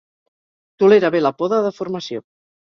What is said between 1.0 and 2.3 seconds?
bé la poda de formació.